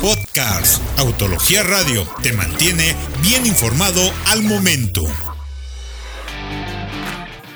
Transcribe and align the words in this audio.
Podcast 0.00 0.82
Autología 0.98 1.62
Radio 1.62 2.06
te 2.22 2.32
mantiene 2.32 2.96
bien 3.22 3.46
informado 3.46 4.00
al 4.26 4.42
momento. 4.42 5.25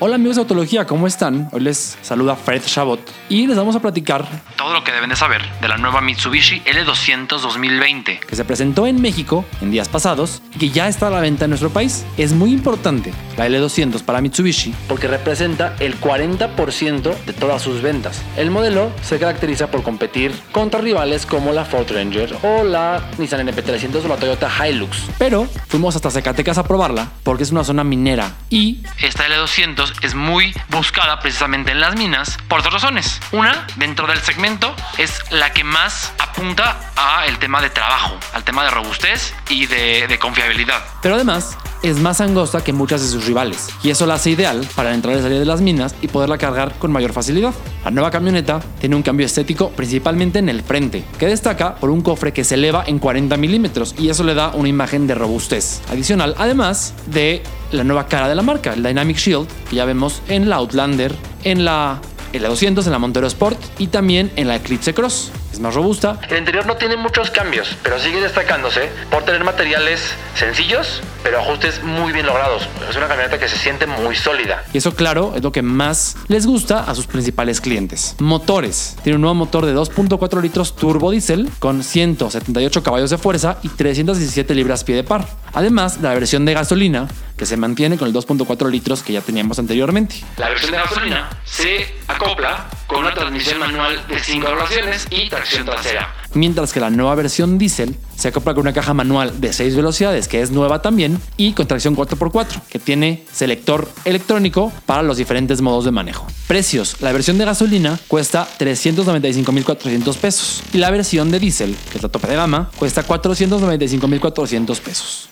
Hola 0.03 0.15
amigos 0.15 0.35
de 0.37 0.41
Autología, 0.41 0.87
¿cómo 0.87 1.05
están? 1.05 1.47
Hoy 1.51 1.61
les 1.61 1.95
saluda 2.01 2.35
Fred 2.35 2.63
Chabot 2.65 2.99
y 3.29 3.45
les 3.45 3.55
vamos 3.55 3.75
a 3.75 3.79
platicar 3.79 4.27
todo 4.57 4.73
lo 4.73 4.83
que 4.83 4.91
deben 4.91 5.11
de 5.11 5.15
saber 5.15 5.43
de 5.61 5.67
la 5.67 5.77
nueva 5.77 6.01
Mitsubishi 6.01 6.59
L200 6.61 7.27
2020. 7.39 8.19
que 8.27 8.35
se 8.35 8.43
presentó 8.43 8.87
en 8.87 8.99
México 8.99 9.45
en 9.61 9.69
días 9.69 9.89
pasados 9.89 10.41
y 10.55 10.57
que 10.57 10.69
ya 10.69 10.87
está 10.87 11.05
a 11.05 11.09
la 11.11 11.19
venta 11.19 11.45
en 11.45 11.51
nuestro 11.51 11.69
país. 11.69 12.03
Es 12.17 12.33
muy 12.33 12.51
importante 12.51 13.13
la 13.37 13.47
L200 13.47 14.01
para 14.01 14.21
Mitsubishi 14.21 14.73
porque 14.87 15.07
representa 15.07 15.75
el 15.79 16.01
40% 16.01 17.15
de 17.23 17.33
todas 17.33 17.61
sus 17.61 17.83
ventas. 17.83 18.23
El 18.37 18.49
modelo 18.49 18.91
se 19.03 19.19
caracteriza 19.19 19.69
por 19.69 19.83
competir 19.83 20.33
contra 20.51 20.81
rivales 20.81 21.27
como 21.27 21.53
la 21.53 21.63
Ford 21.63 21.85
Ranger 21.91 22.35
o 22.41 22.63
la 22.63 23.03
Nissan 23.19 23.47
NP300 23.47 24.03
o 24.03 24.07
la 24.07 24.17
Toyota 24.17 24.49
Hilux. 24.67 24.97
Pero 25.19 25.47
fuimos 25.67 25.95
hasta 25.95 26.09
Zacatecas 26.09 26.57
a 26.57 26.63
probarla 26.63 27.11
porque 27.21 27.43
es 27.43 27.51
una 27.51 27.63
zona 27.63 27.83
minera 27.83 28.31
y 28.49 28.79
Esta 28.99 29.27
L200 29.27 29.90
es 30.01 30.15
muy 30.15 30.53
buscada 30.69 31.19
precisamente 31.19 31.71
en 31.71 31.79
las 31.79 31.95
minas 31.95 32.37
por 32.47 32.63
dos 32.63 32.73
razones. 32.73 33.19
Una, 33.31 33.67
dentro 33.75 34.07
del 34.07 34.19
segmento, 34.21 34.75
es 34.97 35.19
la 35.31 35.51
que 35.53 35.63
más 35.63 36.13
apunta 36.19 36.79
a 36.95 37.25
el 37.25 37.37
tema 37.39 37.61
de 37.61 37.69
trabajo, 37.69 38.17
al 38.33 38.43
tema 38.43 38.63
de 38.63 38.71
robustez 38.71 39.33
y 39.49 39.65
de, 39.65 40.07
de 40.07 40.19
confiabilidad. 40.19 40.83
pero 41.01 41.15
además 41.15 41.57
es 41.83 41.99
más 41.99 42.21
angosta 42.21 42.63
que 42.63 42.73
muchas 42.73 43.01
de 43.01 43.07
sus 43.07 43.25
rivales 43.25 43.67
y 43.83 43.89
eso 43.89 44.05
la 44.05 44.15
hace 44.15 44.31
ideal 44.31 44.67
para 44.75 44.93
entrar 44.93 45.17
y 45.17 45.21
salir 45.21 45.39
de 45.39 45.45
las 45.45 45.61
minas 45.61 45.95
y 46.01 46.07
poderla 46.07 46.37
cargar 46.37 46.73
con 46.77 46.91
mayor 46.91 47.13
facilidad. 47.13 47.53
La 47.83 47.91
nueva 47.91 48.11
camioneta 48.11 48.61
tiene 48.79 48.95
un 48.95 49.01
cambio 49.01 49.25
estético 49.25 49.69
principalmente 49.69 50.39
en 50.39 50.49
el 50.49 50.61
frente, 50.61 51.03
que 51.17 51.27
destaca 51.27 51.75
por 51.75 51.89
un 51.89 52.01
cofre 52.01 52.33
que 52.33 52.43
se 52.43 52.55
eleva 52.55 52.83
en 52.85 52.99
40 52.99 53.35
milímetros 53.37 53.95
y 53.97 54.09
eso 54.09 54.23
le 54.23 54.33
da 54.33 54.51
una 54.53 54.69
imagen 54.69 55.07
de 55.07 55.15
robustez 55.15 55.81
adicional, 55.89 56.35
además 56.37 56.93
de 57.07 57.41
la 57.71 57.83
nueva 57.83 58.07
cara 58.07 58.27
de 58.27 58.35
la 58.35 58.41
marca, 58.41 58.73
el 58.73 58.83
Dynamic 58.83 59.17
Shield, 59.17 59.47
que 59.69 59.77
ya 59.77 59.85
vemos 59.85 60.21
en 60.27 60.49
la 60.49 60.57
Outlander, 60.57 61.15
en 61.43 61.65
la 61.65 61.99
L200, 62.33 62.85
en 62.85 62.91
la 62.91 62.99
Montero 62.99 63.27
Sport 63.27 63.59
y 63.79 63.87
también 63.87 64.31
en 64.35 64.47
la 64.47 64.55
Eclipse 64.55 64.93
Cross. 64.93 65.31
Es 65.51 65.59
más 65.59 65.73
robusta, 65.73 66.17
El 66.29 66.37
interior 66.37 66.65
no 66.65 66.77
tiene 66.77 66.95
muchos 66.95 67.29
cambios, 67.29 67.75
pero 67.83 67.99
sigue 67.99 68.21
destacándose 68.21 68.89
por 69.09 69.23
tener 69.23 69.43
materiales 69.43 70.01
sencillos, 70.35 71.01
pero 71.23 71.39
ajustes 71.39 71.83
muy 71.83 72.13
bien 72.13 72.25
logrados. 72.25 72.67
Es 72.89 72.95
una 72.95 73.07
camioneta 73.07 73.37
que 73.37 73.49
se 73.49 73.57
siente 73.57 73.85
muy 73.85 74.15
sólida. 74.15 74.63
Y 74.73 74.77
eso, 74.77 74.95
claro, 74.95 75.33
es 75.35 75.43
lo 75.43 75.51
que 75.51 75.61
más 75.61 76.15
les 76.29 76.47
gusta 76.47 76.79
a 76.79 76.95
sus 76.95 77.05
principales 77.05 77.59
clientes. 77.59 78.15
Motores. 78.19 78.95
Tiene 79.03 79.15
un 79.15 79.21
nuevo 79.21 79.35
motor 79.35 79.65
de 79.65 79.75
2.4 79.75 80.41
litros 80.41 80.75
turbo 80.75 81.11
diésel 81.11 81.49
con 81.59 81.83
178 81.83 82.83
caballos 82.83 83.09
de 83.09 83.17
fuerza 83.17 83.57
y 83.61 83.69
317 83.69 84.55
libras 84.55 84.83
pie 84.83 84.95
de 84.95 85.03
par. 85.03 85.27
Además 85.53 86.01
de 86.01 86.07
la 86.07 86.13
versión 86.13 86.45
de 86.45 86.53
gasolina 86.53 87.07
que 87.35 87.45
se 87.45 87.57
mantiene 87.57 87.97
con 87.97 88.07
el 88.07 88.13
2.4 88.13 88.69
litros 88.69 89.03
que 89.03 89.13
ya 89.13 89.21
teníamos 89.21 89.59
anteriormente. 89.59 90.15
La 90.37 90.49
versión 90.49 90.71
de 90.71 90.77
gasolina 90.77 91.29
se 91.43 91.95
acopla 92.07 92.67
con 92.91 93.05
una 93.05 93.13
transmisión 93.13 93.57
manual 93.57 94.05
de 94.07 94.19
5 94.19 94.47
relaciones 94.47 95.07
y 95.09 95.29
tracción 95.29 95.65
trasera. 95.65 96.13
Mientras 96.33 96.73
que 96.73 96.81
la 96.81 96.89
nueva 96.89 97.15
versión 97.15 97.57
diésel 97.57 97.95
se 98.17 98.27
acopla 98.27 98.53
con 98.53 98.61
una 98.61 98.73
caja 98.73 98.93
manual 98.93 99.39
de 99.39 99.53
6 99.53 99.75
velocidades 99.75 100.27
que 100.27 100.41
es 100.41 100.51
nueva 100.51 100.81
también 100.81 101.19
y 101.37 101.53
con 101.53 101.67
tracción 101.67 101.95
4x4 101.95 102.61
que 102.69 102.79
tiene 102.79 103.25
selector 103.31 103.89
electrónico 104.03 104.73
para 104.85 105.03
los 105.03 105.17
diferentes 105.17 105.61
modos 105.61 105.85
de 105.85 105.91
manejo. 105.91 106.27
Precios. 106.47 106.97
La 107.01 107.13
versión 107.13 107.37
de 107.37 107.45
gasolina 107.45 107.97
cuesta 108.09 108.47
395.400 108.59 110.17
pesos 110.17 110.61
y 110.73 110.77
la 110.77 110.91
versión 110.91 111.31
de 111.31 111.39
diésel, 111.39 111.75
que 111.91 111.97
es 111.97 112.03
la 112.03 112.09
tope 112.09 112.27
de 112.27 112.35
gama, 112.35 112.69
cuesta 112.77 113.05
495.400 113.05 114.79
pesos. 114.79 115.30